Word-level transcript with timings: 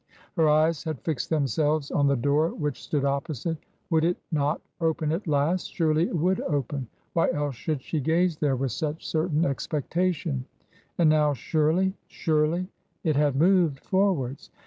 Her 0.35 0.49
eyes 0.49 0.83
had 0.83 0.99
fixed 1.01 1.29
themselves 1.29 1.91
on 1.91 2.07
the 2.07 2.15
door 2.15 2.55
which 2.55 2.81
stood 2.81 3.05
opposite. 3.05 3.59
Would 3.91 4.03
it 4.03 4.17
not 4.31 4.59
open 4.79 5.11
at 5.11 5.27
last? 5.27 5.71
Surely 5.75 6.07
it 6.07 6.17
would 6.17 6.41
open. 6.41 6.87
Why 7.13 7.29
else 7.29 7.53
should 7.55 7.83
she 7.83 7.99
gaze 7.99 8.35
there 8.37 8.55
with 8.55 8.71
such 8.71 9.05
certain 9.07 9.45
expectation? 9.45 10.45
And 10.97 11.11
now 11.11 11.35
surely— 11.35 11.93
surely— 12.07 12.67
it 13.03 13.15
had 13.15 13.35
moved 13.35 13.79
forwards. 13.81 14.49